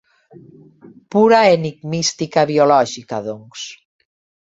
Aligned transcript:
Pura 1.17 1.43
enigmística 1.59 2.49
biològica, 2.55 3.25
doncs. 3.31 3.73